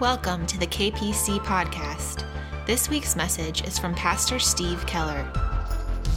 [0.00, 2.24] Welcome to the KPC podcast.
[2.68, 5.28] This week's message is from Pastor Steve Keller.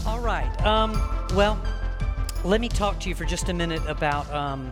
[0.06, 0.56] All right.
[0.64, 0.92] Um,
[1.34, 1.60] well,
[2.44, 4.72] let me talk to you for just a minute about, um,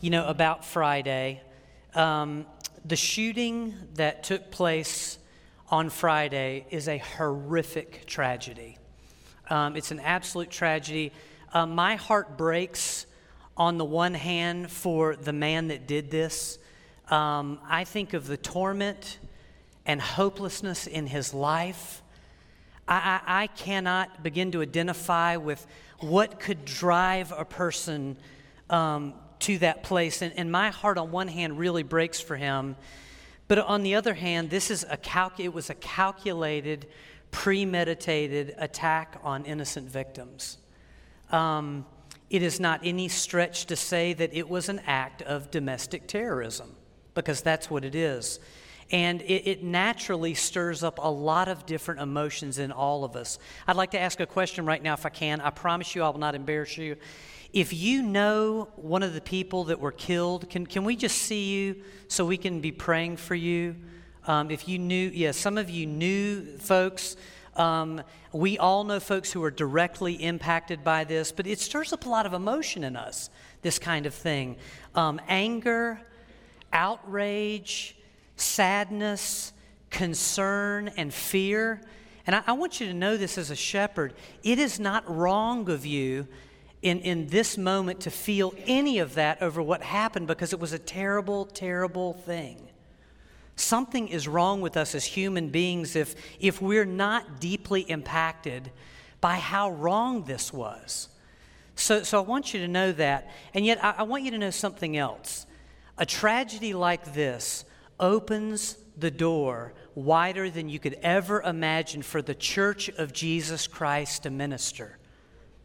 [0.00, 1.42] you know, about Friday.
[1.96, 2.46] Um,
[2.84, 5.18] the shooting that took place
[5.68, 8.78] on Friday is a horrific tragedy.
[9.50, 11.10] Um, it's an absolute tragedy.
[11.52, 13.06] Uh, my heart breaks
[13.56, 16.60] on the one hand for the man that did this.
[17.10, 19.18] Um, I think of the torment
[19.84, 22.02] and hopelessness in his life.
[22.88, 25.66] I, I, I, cannot begin to identify with
[26.00, 28.16] what could drive a person
[28.70, 30.22] um, to that place.
[30.22, 32.76] And, and, my heart, on one hand, really breaks for him.
[33.48, 36.86] But on the other hand, this is a calc- it was a calculated,
[37.30, 40.58] premeditated attack on innocent victims.
[41.30, 41.84] Um,
[42.30, 46.74] it is not any stretch to say that it was an act of domestic terrorism,
[47.14, 48.40] because that's what it is.
[48.90, 53.38] And it, it, naturally stirs up a lot of different emotions in all of us.
[53.66, 55.40] I'd like to ask a question right now, if I can.
[55.40, 56.96] I promise you I will not embarrass you.
[57.54, 61.54] If you know one of the people that were killed, can, can we just see
[61.54, 61.76] you
[62.08, 63.76] so we can be praying for you?
[64.26, 67.16] Um, if you knew, yeah, some of you knew folks.
[67.56, 72.04] Um, we all know folks who are directly impacted by this, but it stirs up
[72.04, 73.30] a lot of emotion in us,
[73.62, 74.56] this kind of thing.
[74.94, 76.00] Um, anger,
[76.74, 77.96] outrage,
[78.36, 79.52] sadness,
[79.90, 81.80] concern, and fear.
[82.26, 84.12] And I, I, want you to know this as a shepherd.
[84.42, 86.26] It is not wrong of you
[86.82, 90.72] in, in this moment to feel any of that over what happened because it was
[90.72, 92.68] a terrible, terrible thing.
[93.56, 98.72] Something is wrong with us as human beings if, if we're not deeply impacted
[99.20, 101.08] by how wrong this was.
[101.76, 103.30] So, so I want you to know that.
[103.54, 105.46] And yet, I, I want you to know something else.
[105.98, 107.64] A tragedy like this
[108.00, 114.24] opens the door wider than you could ever imagine for the church of Jesus Christ
[114.24, 114.98] to minister.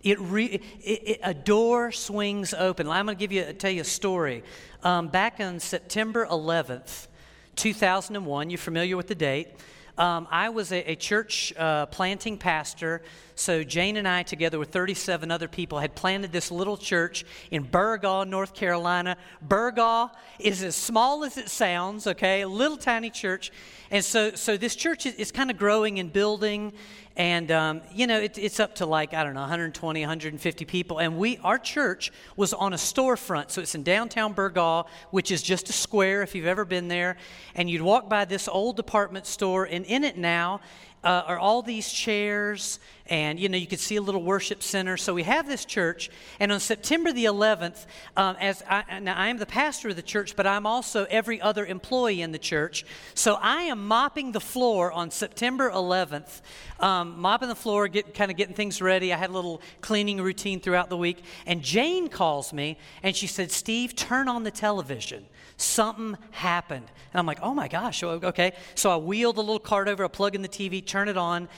[0.02, 2.88] It, re, it, it a door swings open.
[2.88, 4.44] I'm going to give you tell you a story.
[4.84, 7.08] Um, back on September 11th,
[7.56, 9.50] 2001, you're familiar with the date.
[10.00, 13.02] Um, I was a, a church uh, planting pastor.
[13.36, 17.66] So Jane and I, together with 37 other people, had planted this little church in
[17.66, 19.18] Burgaw, North Carolina.
[19.46, 20.10] Burgaw
[20.40, 22.42] is as small as it sounds, okay?
[22.42, 23.52] A little tiny church.
[23.92, 26.72] And so, so this church is, is kind of growing and building.
[27.20, 31.00] And, um, you know, it, it's up to like, I don't know, 120, 150 people.
[31.00, 33.52] And we, our church was on a storefront.
[33.52, 37.18] So it's in downtown Burgaw, which is just a square if you've ever been there.
[37.56, 40.62] And you'd walk by this old department store, and in it now
[41.04, 44.96] uh, are all these chairs and you know you could see a little worship center.
[44.96, 46.10] So we have this church
[46.40, 50.02] and on september the 11th um, as I, now i am the pastor of the
[50.02, 52.86] church but i'm also every other employee in the church.
[53.16, 56.42] So i am mopping the floor on september 11th
[56.80, 59.12] um, mopping the floor get, kind of getting things ready.
[59.12, 63.28] I had a little cleaning routine throughout the week and jane calls me and she
[63.28, 65.26] said steve turn on the television.
[65.58, 66.88] Something happened.
[67.14, 68.54] And i'm like oh my gosh okay.
[68.76, 71.50] So i wheel the little cart over i plug in the tv turn it on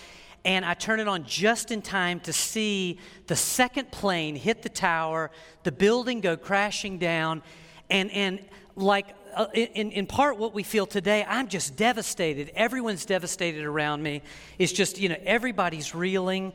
[0.44, 4.69] and I turn it on just in time to see the second plane hit the
[4.69, 5.31] tower,
[5.63, 7.44] the building go crashing down,
[7.90, 8.40] and, and
[8.75, 12.51] like uh, in, in part what we feel today, I'm just devastated.
[12.56, 14.22] Everyone's devastated around me.
[14.57, 16.53] It's just, you know, everybody's reeling.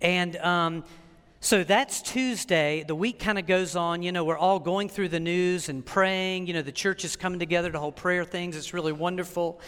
[0.00, 0.84] And um,
[1.40, 2.84] so that's Tuesday.
[2.86, 4.02] The week kind of goes on.
[4.02, 6.46] You know, we're all going through the news and praying.
[6.46, 8.56] You know, the church is coming together to hold prayer things.
[8.56, 9.60] It's really wonderful.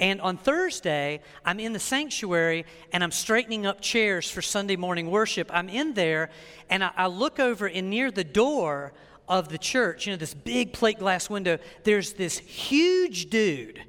[0.00, 5.10] And on Thursday, I'm in the sanctuary and I'm straightening up chairs for Sunday morning
[5.10, 5.50] worship.
[5.52, 6.30] I'm in there
[6.68, 8.92] and I, I look over and near the door
[9.28, 13.82] of the church, you know, this big plate glass window, there's this huge dude.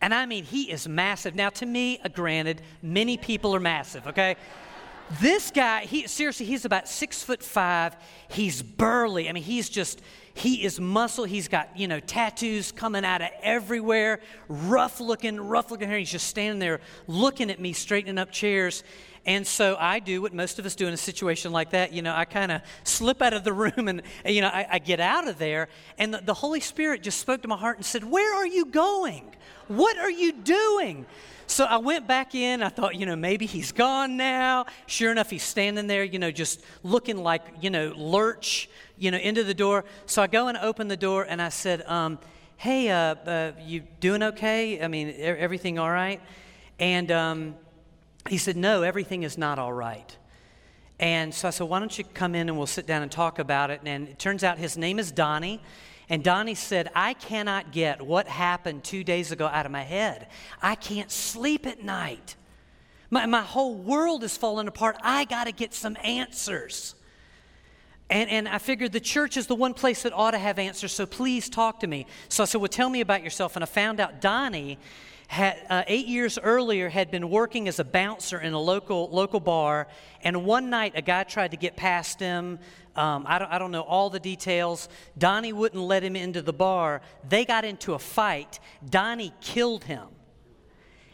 [0.00, 1.34] And I mean, he is massive.
[1.34, 4.36] Now, to me, uh, granted, many people are massive, okay?
[5.20, 7.96] This guy, he seriously, he's about six foot five.
[8.28, 9.28] He's burly.
[9.28, 10.02] I mean, he's just,
[10.34, 11.24] he is muscle.
[11.24, 15.98] He's got, you know, tattoos coming out of everywhere, rough looking, rough looking hair.
[15.98, 18.82] He's just standing there looking at me, straightening up chairs.
[19.24, 21.92] And so I do what most of us do in a situation like that.
[21.92, 24.78] You know, I kind of slip out of the room and, you know, I, I
[24.80, 25.68] get out of there.
[25.98, 28.66] And the, the Holy Spirit just spoke to my heart and said, Where are you
[28.66, 29.34] going?
[29.68, 31.06] What are you doing?
[31.48, 32.62] So I went back in.
[32.62, 34.66] I thought, you know, maybe he's gone now.
[34.86, 38.68] Sure enough, he's standing there, you know, just looking like, you know, lurch,
[38.98, 39.84] you know, into the door.
[40.06, 42.18] So I go and open the door and I said, um,
[42.56, 44.82] hey, uh, uh, you doing okay?
[44.82, 46.20] I mean, everything all right?
[46.78, 47.54] And um,
[48.28, 50.16] he said, no, everything is not all right.
[50.98, 53.38] And so I said, why don't you come in and we'll sit down and talk
[53.38, 53.82] about it?
[53.84, 55.60] And it turns out his name is Donnie
[56.08, 60.28] And Donnie said, I cannot get what happened two days ago out of my head.
[60.62, 62.36] I can't sleep at night.
[63.10, 64.96] My, my whole world is falling apart.
[65.02, 66.94] I got to get some answers.
[68.08, 70.92] And, and I figured the church is the one place that ought to have answers,
[70.92, 72.06] so please talk to me.
[72.28, 73.56] So I said, Well, tell me about yourself.
[73.56, 74.78] And I found out Donnie
[75.28, 79.40] had, uh, eight years earlier had been working as a bouncer in a local, local
[79.40, 79.88] bar.
[80.22, 82.58] And one night, a guy tried to get past him.
[82.94, 84.88] Um, I, don't, I don't know all the details.
[85.18, 87.02] Donnie wouldn't let him into the bar.
[87.28, 88.60] They got into a fight.
[88.88, 90.06] Donnie killed him.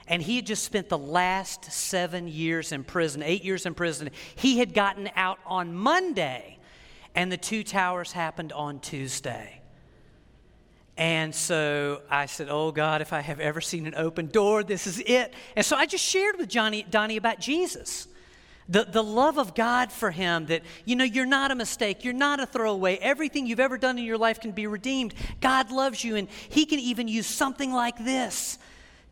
[0.09, 4.11] And he had just spent the last seven years in prison, eight years in prison.
[4.35, 6.59] He had gotten out on Monday,
[7.15, 9.62] and the two towers happened on Tuesday.
[10.97, 14.87] And so I said, Oh God, if I have ever seen an open door, this
[14.87, 15.33] is it.
[15.57, 18.09] And so I just shared with Johnny, Donnie about Jesus.
[18.69, 22.15] The, the love of God for him that, you know, you're not a mistake, you're
[22.15, 22.97] not a throwaway.
[22.97, 25.15] Everything you've ever done in your life can be redeemed.
[25.41, 28.59] God loves you, and He can even use something like this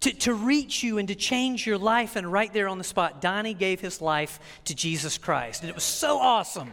[0.01, 2.17] to, to reach you and to change your life.
[2.17, 5.63] And right there on the spot, Donnie gave his life to Jesus Christ.
[5.63, 6.73] And it was so awesome.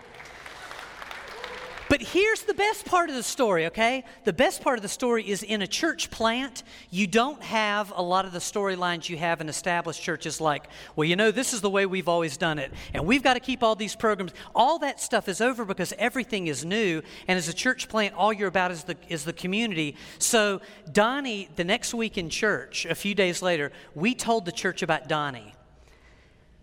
[1.90, 4.04] But here's the best part of the story, okay?
[4.26, 8.02] The best part of the story is in a church plant, you don't have a
[8.02, 11.62] lot of the storylines you have in established churches, like, well, you know, this is
[11.62, 14.34] the way we've always done it, and we've got to keep all these programs.
[14.54, 18.34] All that stuff is over because everything is new, and as a church plant, all
[18.34, 19.96] you're about is the, is the community.
[20.20, 20.62] So,
[20.92, 25.08] Donnie, the next week in church, a few days later, we told the church about
[25.08, 25.54] Donnie.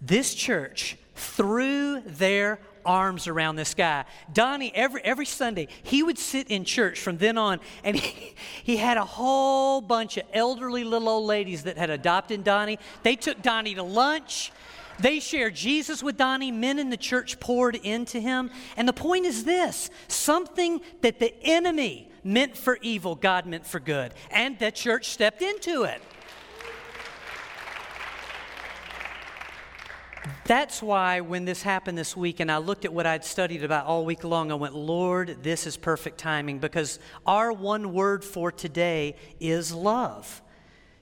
[0.02, 4.04] This church threw their arms around this guy.
[4.32, 8.76] Donnie, every, every Sunday, he would sit in church from then on, and he, he
[8.76, 12.78] had a whole bunch of elderly little old ladies that had adopted Donnie.
[13.02, 14.52] They took Donnie to lunch.
[14.98, 16.52] They shared Jesus with Donnie.
[16.52, 18.50] Men in the church poured into him.
[18.76, 23.80] And the point is this something that the enemy meant for evil, God meant for
[23.80, 24.12] good.
[24.30, 26.00] And the church stepped into it.
[30.46, 33.86] That's why when this happened this week and I looked at what I'd studied about
[33.86, 38.52] all week long, I went, Lord, this is perfect timing because our one word for
[38.52, 40.42] today is love.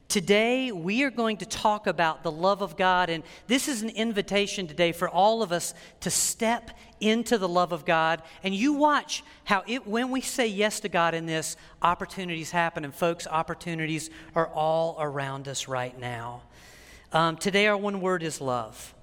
[0.09, 3.89] Today, we are going to talk about the love of God, and this is an
[3.89, 6.71] invitation today for all of us to step
[7.01, 8.23] into the love of God.
[8.43, 12.85] And you watch how it, when we say yes to God in this, opportunities happen.
[12.85, 16.43] And folks, opportunities are all around us right now.
[17.11, 18.95] Um, today, our one word is love.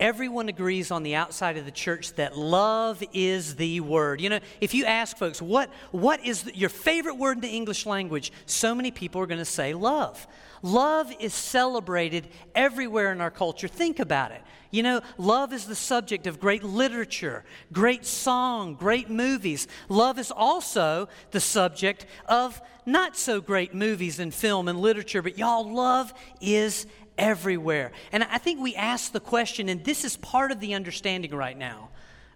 [0.00, 4.20] Everyone agrees on the outside of the church that love is the word.
[4.20, 7.84] You know, if you ask folks, what, what is your favorite word in the English
[7.84, 8.30] language?
[8.46, 10.26] So many people are going to say love.
[10.62, 13.66] Love is celebrated everywhere in our culture.
[13.66, 14.42] Think about it.
[14.70, 19.66] You know, love is the subject of great literature, great song, great movies.
[19.88, 25.38] Love is also the subject of not so great movies and film and literature, but
[25.38, 26.86] y'all, love is
[27.18, 27.92] everywhere.
[28.12, 31.58] And I think we ask the question, and this is part of the understanding right
[31.58, 31.90] now.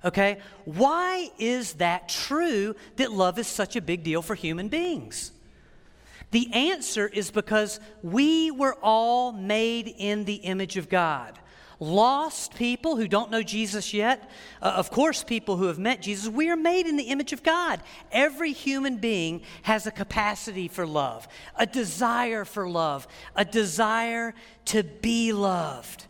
[0.05, 0.41] Okay?
[0.65, 5.33] Why is that true that love is such a big deal for human beings?
[6.33, 11.39] The answer is because we were all made in the image of God
[11.81, 14.31] lost people who don't know Jesus yet,
[14.61, 17.43] uh, of course, people who have met Jesus, we are made in the image of
[17.43, 17.81] God.
[18.11, 24.35] Every human being has a capacity for love, a desire for love, a desire
[24.67, 26.07] to be loved.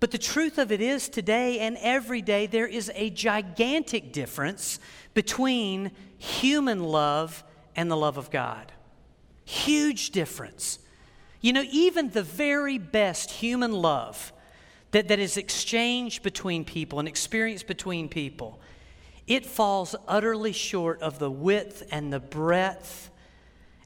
[0.00, 4.80] But the truth of it is, today and every day, there is a gigantic difference
[5.14, 7.44] between human love
[7.76, 8.72] and the love of God.
[9.44, 10.80] Huge difference.
[11.40, 14.32] You know, even the very best human love
[14.92, 18.60] that, that is exchanged between people and experienced between people,
[19.26, 23.10] it falls utterly short of the width and the breadth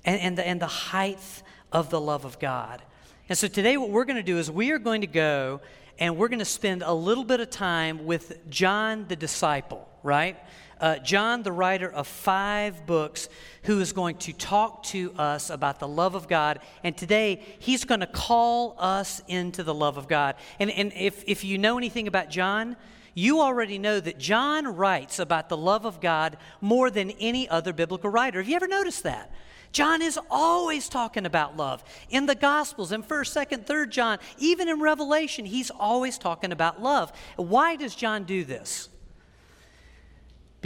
[0.05, 2.83] and, and, the, and the height of the love of God.
[3.29, 5.61] And so today, what we're going to do is we are going to go
[5.99, 10.37] and we're going to spend a little bit of time with John the disciple, right?
[10.81, 13.29] Uh, John, the writer of five books,
[13.65, 16.61] who is going to talk to us about the love of God.
[16.85, 20.37] And today, he's going to call us into the love of God.
[20.59, 22.77] And, and if, if you know anything about John,
[23.15, 27.73] you already know that John writes about the love of God more than any other
[27.73, 28.41] biblical writer.
[28.41, 29.33] Have you ever noticed that?
[29.73, 31.83] John is always talking about love.
[32.09, 36.83] In the Gospels, in 1st, 2nd, 3rd John, even in Revelation, he's always talking about
[36.83, 37.13] love.
[37.37, 38.89] Why does John do this?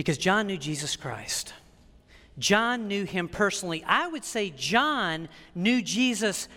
[0.01, 1.53] Because John knew Jesus Christ.
[2.39, 3.85] John knew him personally.
[3.87, 6.49] I would say John knew Jesus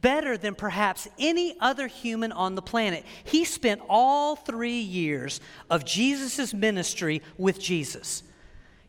[0.00, 3.04] better than perhaps any other human on the planet.
[3.24, 8.22] He spent all three years of Jesus' ministry with Jesus.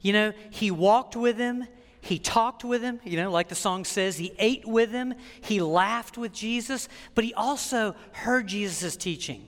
[0.02, 1.66] You know, he walked with him,
[2.04, 5.62] He talked with him, you know, like the song says, he ate with him, he
[5.62, 9.48] laughed with Jesus, but he also heard Jesus' teaching.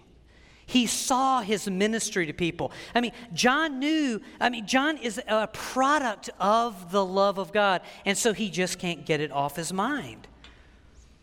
[0.66, 2.72] He saw his ministry to people.
[2.94, 7.82] I mean, John knew, I mean, John is a product of the love of God,
[8.04, 10.28] and so he just can't get it off his mind.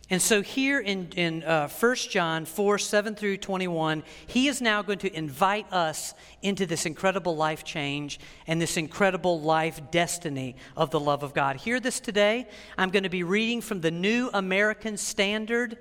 [0.09, 4.81] And so here in, in uh, 1 John 4 7 through 21, he is now
[4.81, 10.91] going to invite us into this incredible life change and this incredible life destiny of
[10.91, 11.55] the love of God.
[11.55, 12.47] Hear this today.
[12.77, 15.77] I'm going to be reading from the New American Standard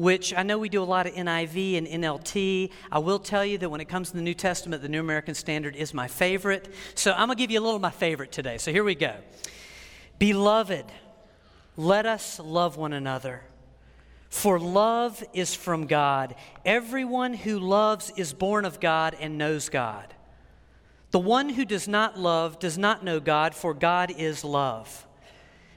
[0.00, 2.70] which I know we do a lot of NIV and NLT.
[2.90, 5.34] I will tell you that when it comes to the New Testament, the New American
[5.34, 6.72] Standard is my favorite.
[6.94, 8.56] So I'm going to give you a little of my favorite today.
[8.56, 9.14] So here we go.
[10.18, 10.86] Beloved,
[11.76, 13.42] let us love one another.
[14.30, 16.34] For love is from God.
[16.64, 20.14] Everyone who loves is born of God and knows God.
[21.10, 25.06] The one who does not love does not know God, for God is love.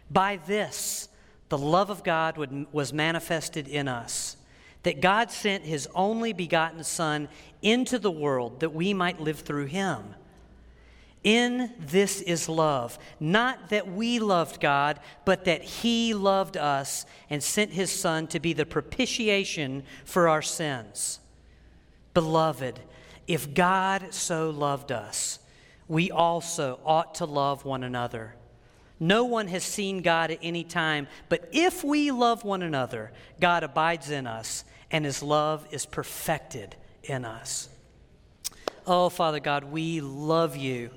[0.10, 1.10] By this,
[1.54, 4.38] the love of God would, was manifested in us,
[4.82, 7.30] that God sent his only begotten Son
[7.62, 10.16] into the world that we might live through him.
[11.24, 17.44] In this is love, not that we loved God, but that He loved us and
[17.44, 21.20] sent His Son to be the propitiation for our sins.
[22.16, 22.80] Beloved,
[23.28, 25.38] if God so loved us,
[25.88, 28.34] we also ought to love one another.
[29.00, 33.64] No one has seen God at any time, but if we love one another, God
[33.64, 37.70] abides in us, and his love is perfected in us.
[38.86, 40.90] Oh, Father God, we love you.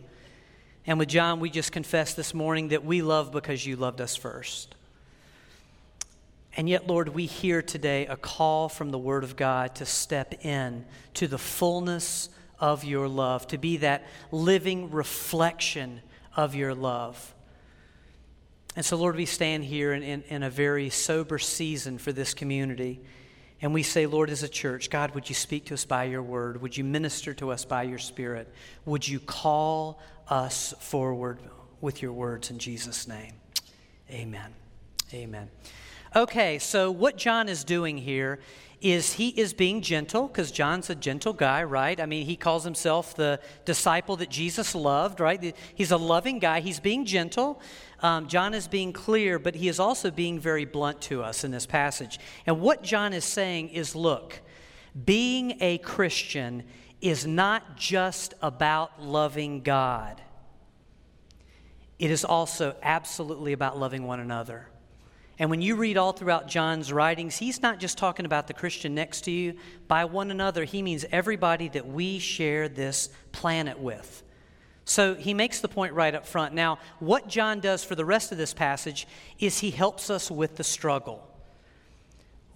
[0.86, 4.14] And with John, we just confessed this morning that we love because you loved us
[4.14, 4.74] first.
[6.56, 10.44] And yet, Lord, we hear today a call from the Word of God to step
[10.44, 10.84] in
[11.14, 16.00] to the fullness of your love, to be that living reflection
[16.34, 17.34] of your love.
[18.76, 22.34] And so, Lord, we stand here in, in, in, a very sober season for this
[22.34, 23.00] community.
[23.62, 26.22] And we say, Lord, as a church, God, would you speak to us by your
[26.22, 26.60] word?
[26.60, 28.52] Would you minister to us by your spirit?
[28.84, 31.40] Would you call us forward
[31.80, 33.32] with your words in Jesus' name?
[34.10, 34.54] Amen.
[35.14, 35.48] Amen.
[36.14, 38.38] Okay, so what John is doing here
[38.80, 41.98] is he is being gentle because John's a gentle guy, right?
[41.98, 45.54] I mean, he calls himself the disciple that Jesus loved, right?
[45.74, 46.60] He's a loving guy.
[46.60, 47.60] He's being gentle.
[48.00, 51.50] Um, John is being clear, but he is also being very blunt to us in
[51.50, 52.18] this passage.
[52.46, 54.40] And what John is saying is look,
[55.04, 56.62] being a Christian
[57.00, 60.20] is not just about loving God,
[61.98, 64.68] it is also absolutely about loving one another.
[65.38, 68.94] And when you read all throughout John's writings, he's not just talking about the Christian
[68.94, 69.54] next to you.
[69.86, 74.22] By one another, he means everybody that we share this planet with.
[74.86, 76.54] So he makes the point right up front.
[76.54, 79.06] Now, what John does for the rest of this passage
[79.38, 81.26] is he helps us with the struggle.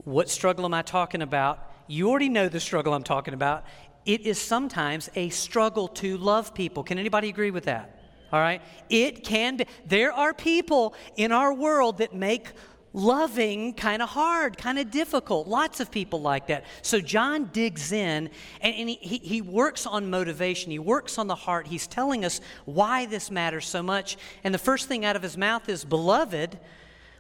[0.05, 1.71] What struggle am I talking about?
[1.87, 3.65] You already know the struggle I'm talking about.
[4.07, 6.83] It is sometimes a struggle to love people.
[6.83, 8.01] Can anybody agree with that?
[8.33, 8.63] All right?
[8.89, 9.67] It can be.
[9.85, 12.47] There are people in our world that make
[12.93, 15.47] loving kind of hard, kind of difficult.
[15.47, 16.65] Lots of people like that.
[16.83, 18.31] So John digs in
[18.61, 20.71] and, and he, he works on motivation.
[20.71, 21.67] He works on the heart.
[21.69, 24.17] He's telling us why this matters so much.
[24.43, 26.59] And the first thing out of his mouth is Beloved,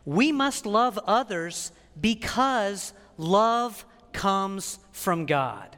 [0.04, 5.76] we must love others because love comes from God.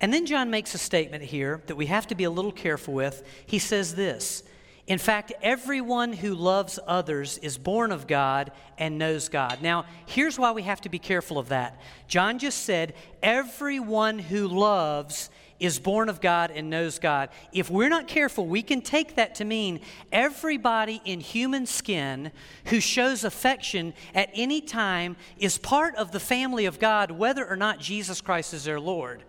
[0.00, 2.94] And then John makes a statement here that we have to be a little careful
[2.94, 3.22] with.
[3.46, 4.42] He says this
[4.86, 9.62] in fact, everyone who loves others is born of God and knows God.
[9.62, 11.80] Now, here's why we have to be careful of that.
[12.06, 17.30] John just said, everyone who loves is born of God and knows God.
[17.50, 19.80] If we're not careful, we can take that to mean
[20.12, 22.30] everybody in human skin
[22.66, 27.56] who shows affection at any time is part of the family of God, whether or
[27.56, 29.22] not Jesus Christ is their Lord.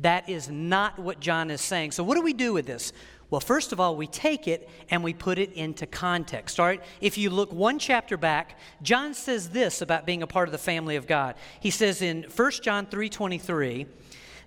[0.00, 1.92] That is not what John is saying.
[1.92, 2.92] So, what do we do with this?
[3.30, 6.58] Well, first of all, we take it and we put it into context.
[6.58, 6.82] All right?
[7.00, 10.58] If you look one chapter back, John says this about being a part of the
[10.58, 11.34] family of God.
[11.60, 13.86] He says in 1 John 3:23,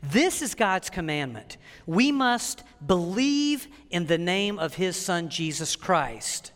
[0.02, 1.58] this is God's commandment.
[1.86, 6.52] We must believe in the name of his son Jesus Christ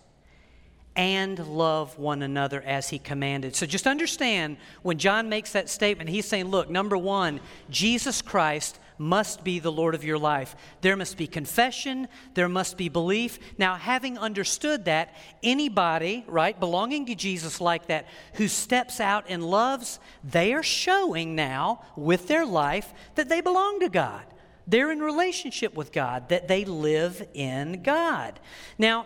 [0.96, 3.56] and love one another as he commanded.
[3.56, 7.40] So just understand when John makes that statement, he's saying, look, number 1,
[7.70, 10.56] Jesus Christ must be the Lord of your life.
[10.82, 13.40] There must be confession, there must be belief.
[13.58, 19.44] Now, having understood that, anybody, right, belonging to Jesus like that, who steps out and
[19.44, 24.24] loves, they are showing now with their life that they belong to God.
[24.68, 28.40] They're in relationship with God, that they live in God.
[28.78, 29.06] Now,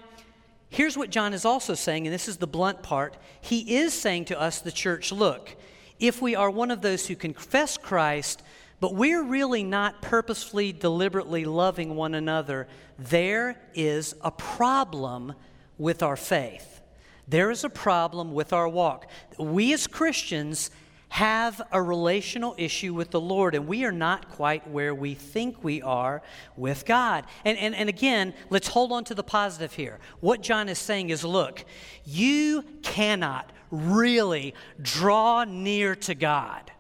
[0.69, 3.17] here's what John is also saying, and this is the blunt part.
[3.41, 5.55] He is saying to us, the church, look,
[5.99, 8.41] if we are one of those who confess Christ,
[8.79, 12.67] but we're really not purposefully, deliberately loving one another,
[12.97, 15.33] there is a problem
[15.77, 16.81] with our faith.
[17.27, 19.09] There is a problem with our walk.
[19.37, 20.71] We as Christians
[21.09, 25.63] have a relational issue with the Lord, and we are not quite where we think
[25.63, 26.21] we are
[26.55, 27.25] with God.
[27.43, 29.99] And, and, and again, let's hold on to the positive here.
[30.19, 31.65] What John is saying is look,
[32.05, 36.71] you cannot really draw near to God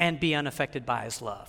[0.00, 1.48] and be unaffected by his love.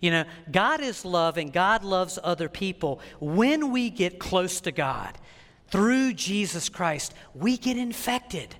[0.00, 3.00] You know, God is love and God loves other people.
[3.20, 5.16] When we get close to God
[5.68, 8.56] through Jesus Christ, we get infected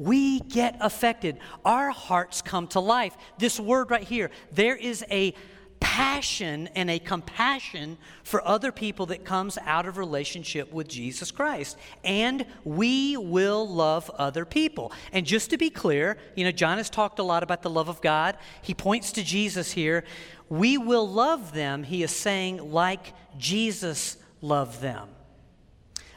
[0.00, 1.36] we get affected.
[1.62, 3.14] Our hearts come to life.
[3.36, 5.34] This word right here, there is a
[5.80, 11.76] passion and a compassion for other people that comes out of relationship with Jesus Christ.
[12.04, 14.92] And we will love other people.
[15.12, 17.88] And just to be clear, you know, John has talked a lot about the love
[17.88, 18.36] of God.
[18.62, 20.04] He points to Jesus here.
[20.48, 25.08] We will love them, he is saying, like Jesus loved them.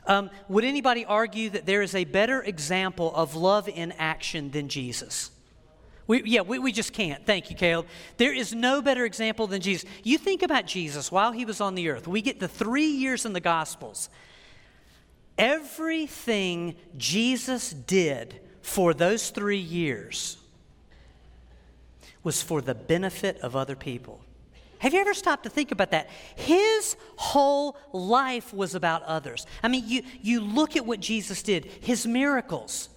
[0.06, 4.68] Um, would anybody argue that there is a better example of love in action than
[4.68, 5.32] Jesus?
[6.06, 7.26] We, yeah, we, we just can't.
[7.26, 7.88] Thank you, Caleb.
[8.18, 9.90] There is no better example than Jesus.
[10.04, 12.08] You think about Jesus while he was on the earth.
[12.08, 14.10] We get the three years in the Gospels.
[15.38, 20.38] Everything Jesus did for those three years
[22.24, 24.22] was for the benefit of other people.
[24.80, 26.10] Have you ever stopped to think about that?
[26.36, 29.48] His whole life was about others.
[29.64, 32.90] I mean, you, you look at what Jesus did, his miracles.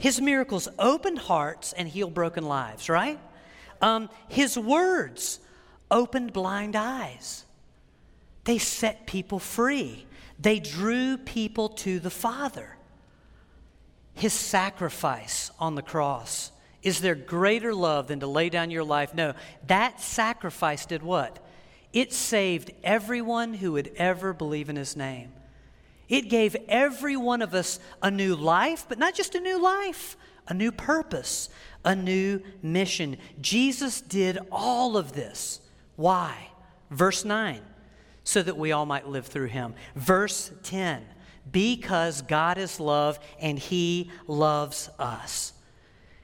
[0.00, 3.20] His miracles opened hearts and healed broken lives, right?
[3.82, 5.40] Um, his words
[5.90, 7.44] opened blind eyes.
[8.44, 10.06] They set people free.
[10.38, 12.76] They drew people to the Father.
[14.14, 16.50] His sacrifice on the cross
[16.82, 19.12] is there greater love than to lay down your life?
[19.12, 19.34] No.
[19.66, 21.38] That sacrifice did what?
[21.92, 25.32] It saved everyone who would ever believe in his name.
[26.10, 30.16] It gave every one of us a new life, but not just a new life,
[30.48, 31.48] a new purpose,
[31.84, 33.16] a new mission.
[33.40, 35.60] Jesus did all of this.
[35.94, 36.48] Why?
[36.90, 37.60] Verse 9,
[38.24, 39.74] so that we all might live through him.
[39.94, 41.04] Verse 10,
[41.52, 45.52] because God is love and he loves us.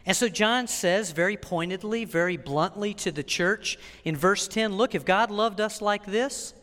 [0.05, 4.97] And so John says very pointedly, very bluntly to the church in verse 10 look,
[4.97, 6.55] if God loved us like this,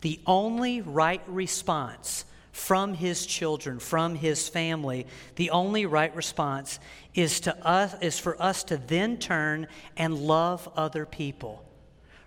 [0.00, 2.24] the only right response
[2.58, 6.80] from his children, from his family, the only right response
[7.14, 11.64] is, to us, is for us to then turn and love other people,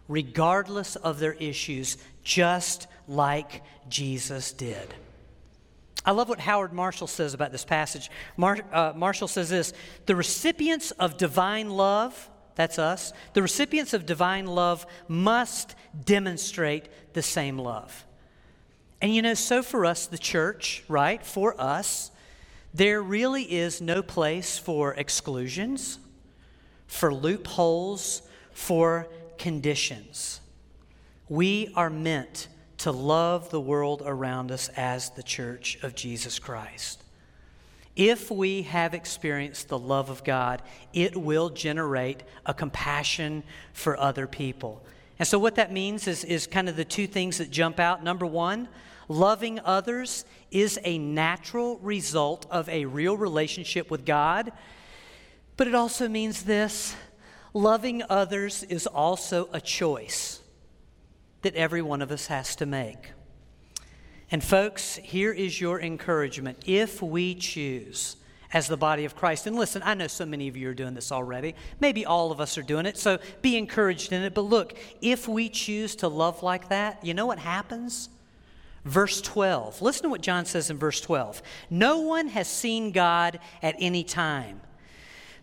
[0.08, 4.94] regardless of their issues, just like Jesus did.
[6.06, 8.10] I love what Howard Marshall says about this passage.
[8.38, 9.74] Mar- uh, Marshall says this
[10.06, 17.22] The recipients of divine love, that's us, the recipients of divine love must demonstrate the
[17.22, 18.06] same love.
[19.02, 22.12] And you know, so for us, the church, right, for us,
[22.74, 26.00] there really is no place for exclusions,
[26.88, 30.40] for loopholes, for conditions.
[31.28, 32.48] We are meant
[32.80, 37.04] to love the world around us as the church of Jesus Christ.
[37.96, 40.62] If we have experienced the love of God,
[40.94, 44.82] it will generate a compassion for other people.
[45.20, 48.04] And so, what that means is, is kind of the two things that jump out.
[48.04, 48.70] Number one,
[49.12, 54.52] loving others is a natural result of a real relationship with God.
[55.58, 56.96] But it also means this
[57.54, 60.40] loving others is also a choice
[61.42, 63.12] that every one of us has to make.
[64.30, 66.60] And, folks, here is your encouragement.
[66.66, 68.16] If we choose,
[68.54, 69.48] as the body of Christ.
[69.48, 71.56] And listen, I know so many of you are doing this already.
[71.80, 74.34] Maybe all of us are doing it, so be encouraged in it.
[74.34, 78.10] But look, if we choose to love like that, you know what happens?
[78.84, 79.82] Verse 12.
[79.82, 81.42] Listen to what John says in verse 12.
[81.70, 84.62] No one has seen God at any time.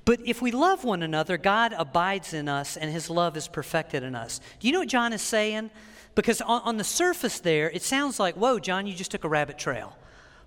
[0.05, 4.03] But if we love one another, God abides in us and his love is perfected
[4.03, 4.41] in us.
[4.59, 5.71] Do you know what John is saying?
[6.15, 9.29] Because on, on the surface there, it sounds like, whoa, John, you just took a
[9.29, 9.98] rabbit trail.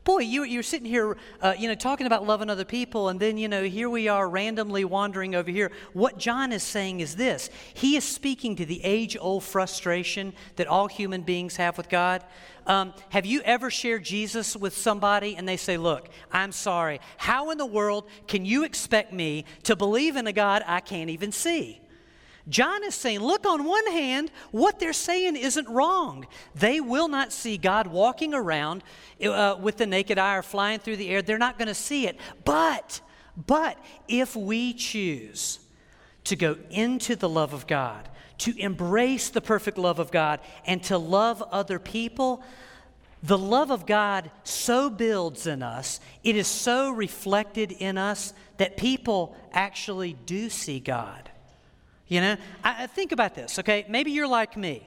[0.04, 3.38] Boy, you, you're sitting here, uh, you know, talking about loving other people, and then,
[3.38, 5.72] you know, here we are randomly wandering over here.
[5.94, 10.66] What John is saying is this He is speaking to the age old frustration that
[10.66, 12.24] all human beings have with God.
[12.66, 17.00] Um, have you ever shared Jesus with somebody and they say, Look, I'm sorry.
[17.18, 21.12] How in the world can you expect me to believe in a God I can't
[21.12, 21.80] even see?
[22.50, 26.26] John is saying, look, on one hand, what they're saying isn't wrong.
[26.56, 28.84] They will not see God walking around
[29.24, 31.22] uh, with the naked eye or flying through the air.
[31.22, 32.18] They're not going to see it.
[32.44, 33.02] But,
[33.48, 33.78] but
[34.08, 35.60] if we choose
[36.24, 40.82] to go into the love of God, to embrace the perfect love of God, and
[40.84, 42.44] to love other people,
[43.24, 48.78] the love of God so builds in us, it is so reflected in us that
[48.78, 51.31] people actually do see God.
[52.12, 53.86] You know, I, I think about this, okay?
[53.88, 54.86] Maybe you're like me.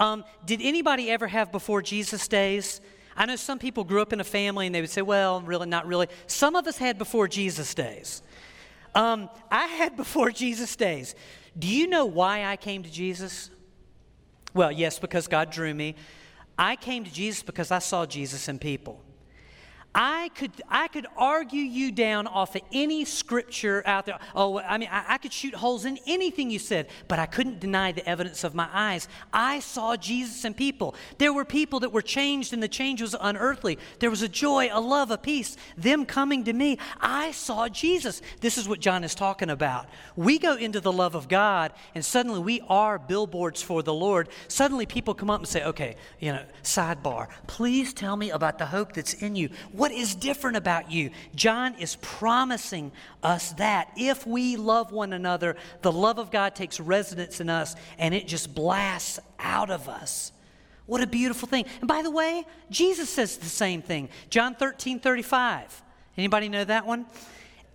[0.00, 2.80] Um, did anybody ever have before Jesus days?
[3.16, 5.68] I know some people grew up in a family and they would say, well, really,
[5.68, 6.08] not really.
[6.26, 8.24] Some of us had before Jesus days.
[8.92, 11.14] Um, I had before Jesus days.
[11.56, 13.50] Do you know why I came to Jesus?
[14.52, 15.94] Well, yes, because God drew me.
[16.58, 19.00] I came to Jesus because I saw Jesus in people.
[19.94, 24.18] I could, I could argue you down off of any scripture out there.
[24.34, 27.60] Oh, I mean, I, I, could shoot holes in anything you said, but I couldn't
[27.60, 29.06] deny the evidence of my eyes.
[29.32, 30.96] I saw Jesus in people.
[31.18, 33.78] There were people that were changed, and the change was unearthly.
[34.00, 36.78] There was a joy, a love, a peace, them coming to me.
[37.00, 38.20] I saw Jesus.
[38.40, 39.86] This is what John is talking about.
[40.16, 44.28] We go into the love of God, and suddenly we are billboards for the Lord.
[44.48, 48.66] Suddenly people come up and say, okay, you know, sidebar, please tell me about the
[48.66, 49.50] hope that's in you.
[49.72, 51.10] What what is different about you?
[51.34, 52.90] John is promising
[53.22, 57.76] us that if we love one another, the love of God takes residence in us
[57.98, 60.32] and it just blasts out of us.
[60.86, 61.66] What a beautiful thing.
[61.80, 64.08] And by the way, Jesus says the same thing.
[64.30, 65.82] John 13, 35.
[66.16, 67.04] Anybody know that one?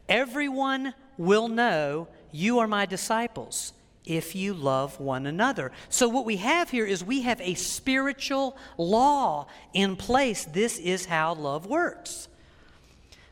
[0.08, 3.74] Everyone will know you are my disciples
[4.10, 5.72] if you love one another.
[5.88, 10.46] So, what we have here is we have a spiritual law in place.
[10.46, 12.28] This is how love works.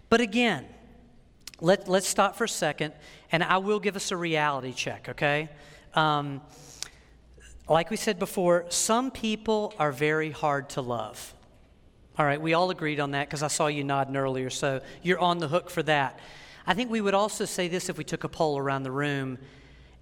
[0.10, 0.66] But again,
[1.60, 2.94] let, let's stop for a second,
[3.32, 5.50] and I will give us a reality check, okay?
[5.96, 6.42] Um,
[7.68, 11.34] like we said before, some people are very hard to love.
[12.18, 15.20] All right, we all agreed on that because I saw you nodding earlier, so you're
[15.20, 16.20] on the hook for that.
[16.68, 19.40] I think we would also say this if we took a poll around the room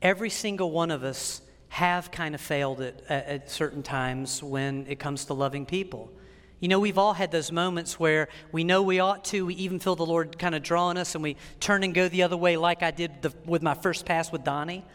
[0.01, 4.99] every single one of us have kind of failed at, at certain times when it
[4.99, 6.11] comes to loving people.
[6.59, 9.45] You know, we've all had those moments where we know we ought to.
[9.45, 12.23] We even feel the Lord kind of drawing us, and we turn and go the
[12.23, 14.85] other way, like I did the, with my first pass with Donnie.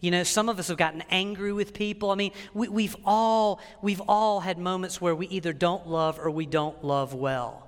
[0.00, 2.10] You know, some of us have gotten angry with people.
[2.10, 6.30] I mean, we, we've all we've all had moments where we either don't love or
[6.30, 7.65] we don't love well.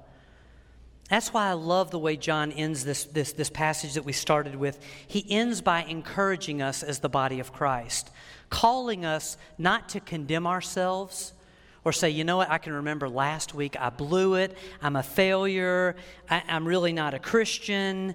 [1.08, 4.54] That's why I love the way John ends this, this, this passage that we started
[4.54, 4.78] with.
[5.06, 8.10] He ends by encouraging us as the body of Christ,
[8.50, 11.32] calling us not to condemn ourselves
[11.84, 15.02] or say, you know what, I can remember last week I blew it, I'm a
[15.02, 15.96] failure,
[16.28, 18.14] I, I'm really not a Christian.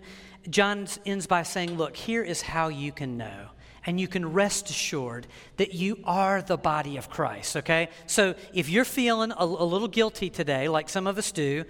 [0.49, 3.47] John ends by saying, look, here is how you can know
[3.85, 5.27] and you can rest assured
[5.57, 7.89] that you are the body of Christ, okay?
[8.05, 11.65] So if you're feeling a, a, little guilty today, like some of us do,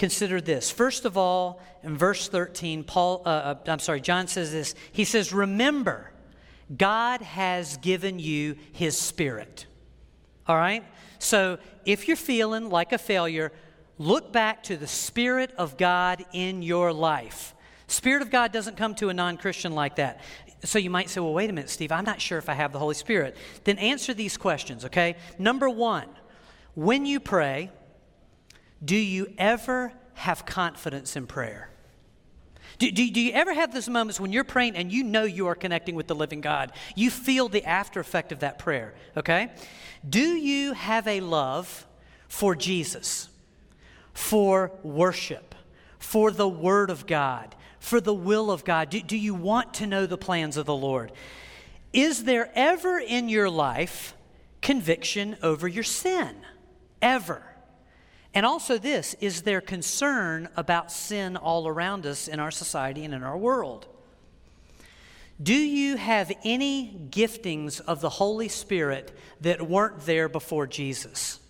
[0.00, 0.70] consider this.
[0.70, 4.74] First of all, in verse 13, Paul, uh, uh, I'm sorry, John says this.
[4.92, 6.10] He says, Remember,
[6.74, 9.66] God has given you his spirit.
[10.48, 10.82] All right?
[11.18, 13.52] So if you're feeling like a failure,
[13.98, 17.54] look back to the spirit of God in your life.
[17.86, 20.22] Spirit of God doesn't come to a non Christian like that.
[20.64, 22.72] So you might say, well, wait a minute, Steve, I'm not sure if I have
[22.72, 23.36] the Holy Spirit.
[23.64, 25.16] Then answer these questions, okay?
[25.38, 26.08] Number one,
[26.74, 27.70] when you pray,
[28.84, 31.70] do you ever have confidence in prayer?
[32.78, 35.48] Do, do, do, you ever have those moments when you're praying and you know you
[35.48, 36.72] are connecting with the living God?
[36.94, 39.50] You feel the after effect of that prayer, okay?
[40.08, 41.86] Do you have a love
[42.26, 43.28] for Jesus,
[44.14, 45.54] for worship,
[45.98, 48.88] for the Word of God, for the will of God?
[48.88, 51.12] Do, do you want to know the plans of the Lord?
[51.92, 54.14] Is there ever in your life
[54.62, 56.34] conviction over your sin?
[57.02, 57.42] Ever?
[58.32, 63.12] And also, this is their concern about sin all around us in our society and
[63.12, 63.86] in our world.
[65.42, 71.40] Do you have any giftings of the Holy Spirit that weren't there before Jesus?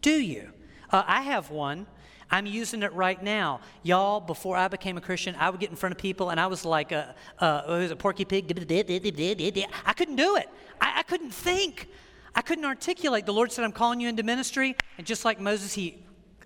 [0.00, 0.50] Do you?
[0.90, 1.86] Uh, I have one.
[2.30, 3.60] I'm using it right now.
[3.82, 6.46] Y'all, before I became a Christian, I would get in front of people and I
[6.46, 8.46] was like a, a, was a porky pig.
[9.86, 10.48] I couldn't do it.
[10.80, 11.88] I, I couldn't think.
[12.34, 13.26] I couldn't articulate.
[13.26, 14.76] The Lord said, I'm calling you into ministry.
[14.96, 15.98] And just like Moses, he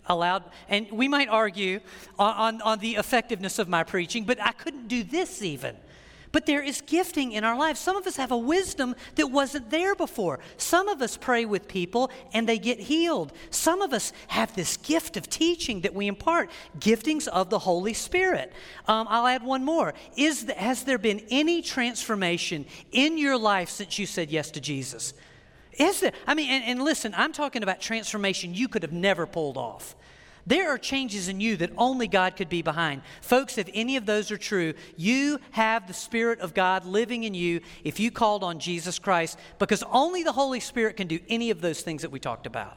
[0.06, 1.80] allowed, and we might argue
[2.18, 5.76] on, on, on the effectiveness of my preaching, but I couldn't do this even.
[6.32, 7.78] But there is gifting in our lives.
[7.78, 10.40] Some of us have a wisdom that wasn't there before.
[10.56, 13.34] Some of us pray with people and they get healed.
[13.50, 17.92] Some of us have this gift of teaching that we impart, giftings of the Holy
[17.92, 18.50] Spirit.
[18.88, 19.92] Um, I'll add one more.
[20.16, 24.60] Is the, has there been any transformation in your life since you said yes to
[24.60, 25.12] Jesus?
[25.78, 26.12] Is there?
[26.26, 29.96] I mean, and, and listen, I'm talking about transformation you could have never pulled off.
[30.46, 33.02] There are changes in you that only God could be behind.
[33.20, 37.32] Folks, if any of those are true, you have the Spirit of God living in
[37.32, 41.50] you if you called on Jesus Christ, because only the Holy Spirit can do any
[41.50, 42.76] of those things that we talked about.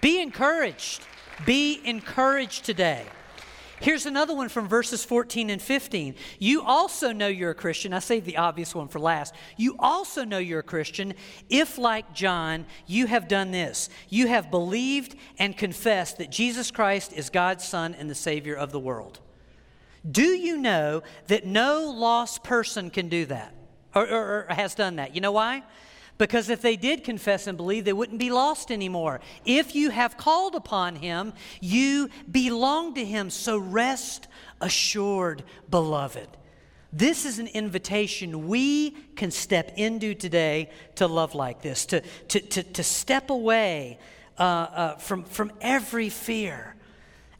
[0.00, 1.04] Be encouraged.
[1.46, 3.04] Be encouraged today.
[3.80, 6.14] Here's another one from verses 14 and 15.
[6.38, 7.92] You also know you're a Christian.
[7.92, 9.34] I saved the obvious one for last.
[9.56, 11.14] You also know you're a Christian
[11.48, 13.88] if, like John, you have done this.
[14.08, 18.72] You have believed and confessed that Jesus Christ is God's Son and the Savior of
[18.72, 19.20] the world.
[20.08, 23.54] Do you know that no lost person can do that
[23.94, 25.14] or, or, or has done that?
[25.14, 25.62] You know why?
[26.18, 29.20] Because if they did confess and believe, they wouldn't be lost anymore.
[29.44, 33.30] If you have called upon him, you belong to him.
[33.30, 34.26] So rest
[34.60, 36.28] assured, beloved.
[36.92, 42.40] This is an invitation we can step into today to love like this, to, to,
[42.40, 43.98] to, to step away
[44.38, 46.74] uh, uh, from, from every fear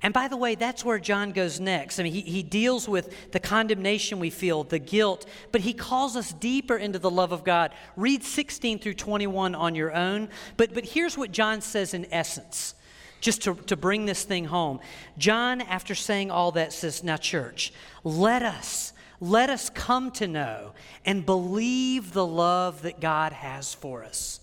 [0.01, 1.99] and by the way, that's where John goes next.
[1.99, 6.15] I mean, he, he deals with the condemnation we feel, the guilt, but he calls
[6.15, 7.73] us deeper into the love of God.
[7.97, 10.29] Read 16 through 21 on your own.
[10.57, 12.75] But, but here's what John says in essence,
[13.21, 14.79] just to, to bring this thing home.
[15.19, 17.73] John, after saying all that, says, Now, church,
[18.05, 24.05] let us, let us come to know and believe the love that God has for
[24.05, 24.39] us.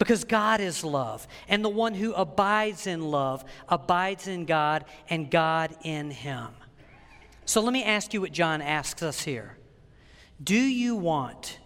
[0.00, 5.30] Because God is love, and the one who abides in love abides in God, and
[5.30, 6.48] God in him.
[7.44, 9.58] So let me ask you what John asks us here.
[10.42, 11.58] Do you want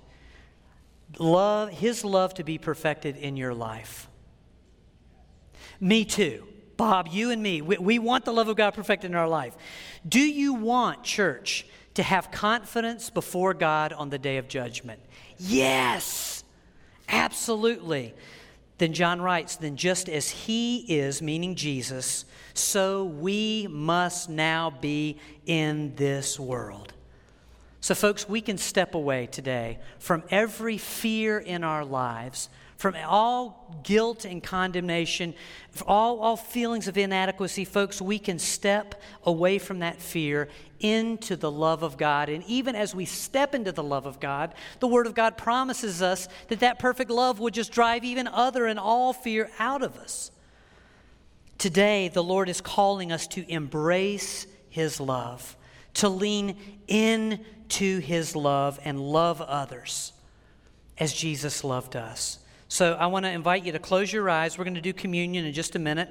[1.21, 4.09] love, his love to be perfected in your life?
[5.79, 6.45] Me too.
[6.77, 9.57] Bob, you and me, we, we want the love of God perfected in our life.
[10.09, 14.99] Do you want, church, to have confidence before God on the day of judgment?
[15.39, 16.34] Yes.
[17.15, 18.15] Absolutely.
[18.79, 22.25] Then John writes, then just as he is, meaning Jesus,
[22.55, 26.94] so we must now be in this world.
[27.85, 33.79] So, folks, we can step away today from every fear in our lives from all
[33.83, 35.35] guilt and condemnation,
[35.87, 40.49] all, all feelings of inadequacy, folks, we can step away from that fear
[40.81, 42.31] into the love of God.
[42.31, 46.01] And even as we step into the love of God, the Word of God promises
[46.01, 49.99] us that that perfect love would just drive even other and all fear out of
[49.99, 50.31] us.
[51.59, 55.55] Today, the Lord is calling us to embrace His love,
[55.95, 56.57] to lean
[56.89, 60.13] into His love and love others
[60.99, 62.39] as Jesus loved us.
[62.69, 64.59] So I want to invite you to close your eyes.
[64.59, 66.09] We're going to do communion in just a minute.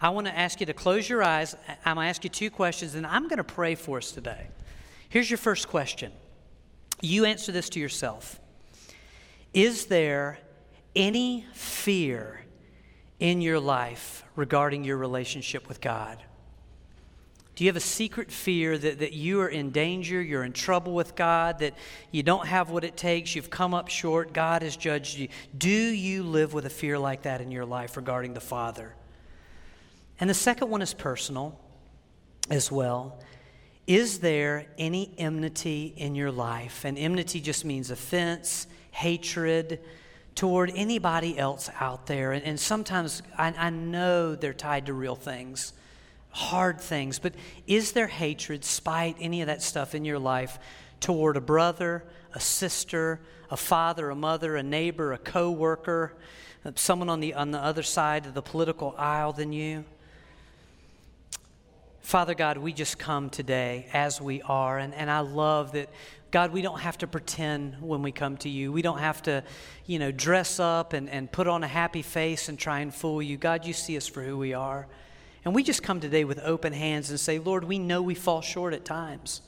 [0.00, 1.56] I want to ask you to close your eyes.
[1.84, 4.46] I'm going to ask you two questions, and I'm going to pray for us today.
[5.08, 6.12] Here's your first question.
[7.00, 8.40] You answer this to yourself.
[9.52, 10.38] Is there
[10.94, 12.42] any fear
[13.18, 16.22] in your life regarding your relationship with God?
[17.58, 20.94] Do you have a secret fear that, that you are in danger, you're in trouble
[20.94, 21.74] with God, that
[22.12, 25.26] you don't have what it takes, you've come up short, God has judged you?
[25.56, 28.94] Do you live with a fear like that in your life regarding the Father?
[30.20, 31.58] And the second one is personal
[32.48, 33.18] as well.
[33.88, 36.84] Is there any enmity in your life?
[36.84, 39.80] And enmity just means offense, hatred
[40.36, 42.34] toward anybody else out there.
[42.34, 45.72] And, and sometimes I, I know they're tied to real things
[46.38, 47.34] hard things, but
[47.66, 50.58] is there hatred, spite, any of that stuff in your life
[51.00, 53.20] toward a brother, a sister,
[53.50, 56.14] a father, a mother, a neighbor, a co-worker,
[56.76, 59.84] someone on the on the other side of the political aisle than you?
[62.00, 65.90] Father God, we just come today as we are, and, and I love that
[66.30, 68.70] God, we don't have to pretend when we come to you.
[68.70, 69.42] We don't have to,
[69.86, 73.22] you know, dress up and, and put on a happy face and try and fool
[73.22, 73.36] you.
[73.38, 74.86] God, you see us for who we are.
[75.44, 78.40] And we just come today with open hands and say, Lord, we know we fall
[78.40, 79.42] short at times.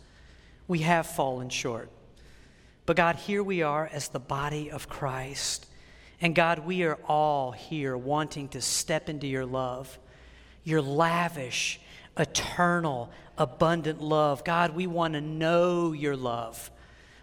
[0.69, 1.91] We have fallen short.
[2.87, 5.67] But God, here we are as the body of Christ.
[6.21, 9.99] And God, we are all here wanting to step into your love,
[10.65, 11.81] your lavish,
[12.17, 14.45] eternal, abundant love.
[14.45, 16.71] God, we want to know your love.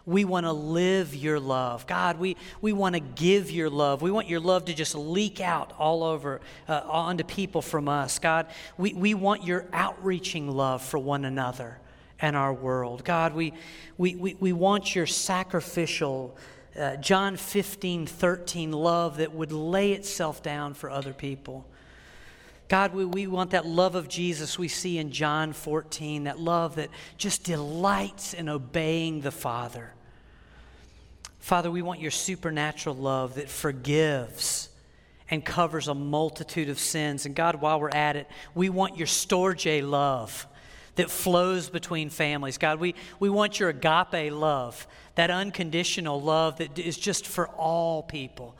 [0.07, 1.85] We want to live your love.
[1.85, 4.01] God, we, we want to give your love.
[4.01, 6.39] We want your love to just leak out all over
[6.69, 8.17] uh, onto people from us.
[8.17, 11.77] God, we, we want your outreaching love for one another
[12.21, 13.03] and our world.
[13.03, 13.53] God, we,
[13.97, 16.37] we, we, we want your sacrificial,
[16.79, 21.65] uh, John 15, 13 love that would lay itself down for other people.
[22.69, 26.75] God, we, we want that love of Jesus we see in John 14, that love
[26.75, 29.93] that just delights in obeying the Father.
[31.47, 34.67] Father, we want your supernatural love that forgives
[35.31, 37.25] and covers a multitude of sins.
[37.25, 40.45] And God, while we're at it, we want your storge love
[40.95, 42.57] that flows between families.
[42.57, 48.03] God, we, we want your agape love, that unconditional love that is just for all
[48.03, 48.53] people.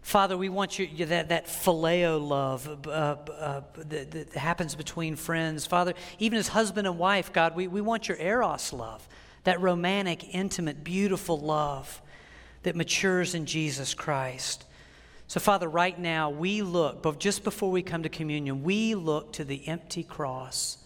[0.00, 5.66] Father, we want you that, that phileo love uh, uh, that, that, happens between friends.
[5.66, 9.06] Father, even as husband and wife, God, we, we want your eros love,
[9.44, 12.00] that romantic, intimate, beautiful love
[12.66, 14.64] that matures in Jesus Christ.
[15.26, 19.32] So, Father, right now we look, but just before we come to communion, we look
[19.32, 20.78] to the empty cross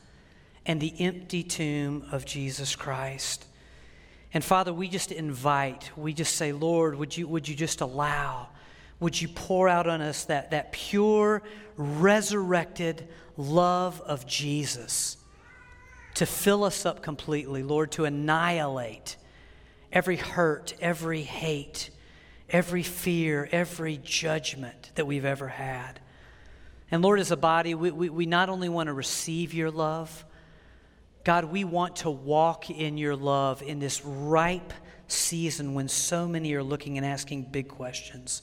[0.65, 3.45] and the empty tomb of Jesus Christ.
[4.33, 8.49] And Father, we just invite, we just say, Lord, would you, would you just allow?
[9.01, 11.43] would you pour out on us that, that pure,
[11.77, 15.17] resurrected love of Jesus
[16.15, 19.17] to fill us up completely, Lord, to annihilate
[19.93, 21.91] every hurt, every hate,
[22.49, 26.01] every fear, every judgment that we've ever had.
[26.91, 30.25] And Lord, as a body, we, we, we not only want to receive your love,
[31.23, 34.73] God, we want to walk in your love in this ripe
[35.07, 38.43] season when so many are looking and asking big questions.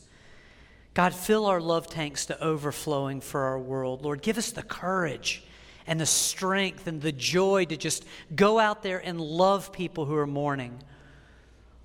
[0.94, 4.04] God, fill our love tanks to overflowing for our world.
[4.04, 5.44] Lord, give us the courage
[5.86, 8.06] and the strength and the joy to just
[8.36, 10.82] go out there and love people who are mourning.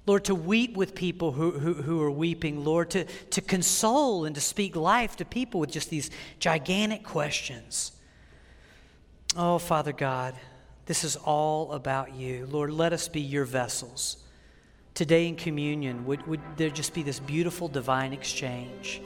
[0.06, 2.64] Lord, to weep with people who, who, who, are weeping.
[2.64, 6.10] Lord, to, to console and to speak life to people with just these
[6.40, 7.92] gigantic questions.
[9.36, 10.34] Oh, Father God,
[10.86, 12.46] this is all about you.
[12.50, 14.22] Lord, let us be your vessels
[14.94, 19.00] today in communion, would, would there just be this beautiful divine exchange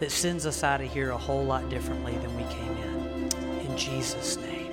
[0.00, 3.66] that sends us out of here a whole lot differently than we came in?
[3.66, 4.63] In Jesus' name,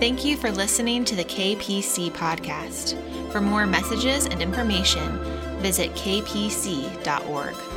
[0.00, 2.96] Thank you for listening to the KPC podcast.
[3.30, 5.18] For more messages and information,
[5.60, 7.69] visit kpc.org.